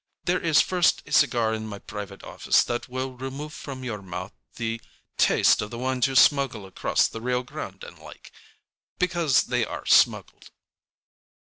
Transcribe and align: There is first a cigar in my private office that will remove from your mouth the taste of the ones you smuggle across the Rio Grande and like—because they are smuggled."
There 0.25 0.39
is 0.41 0.61
first 0.61 1.03
a 1.05 1.11
cigar 1.11 1.53
in 1.53 1.67
my 1.67 1.77
private 1.77 2.23
office 2.23 2.63
that 2.63 2.89
will 2.89 3.11
remove 3.13 3.53
from 3.53 3.83
your 3.83 4.01
mouth 4.01 4.33
the 4.55 4.81
taste 5.15 5.61
of 5.61 5.69
the 5.69 5.77
ones 5.77 6.07
you 6.07 6.15
smuggle 6.15 6.65
across 6.65 7.07
the 7.07 7.21
Rio 7.21 7.43
Grande 7.43 7.83
and 7.83 7.99
like—because 7.99 9.43
they 9.43 9.63
are 9.63 9.85
smuggled." 9.85 10.49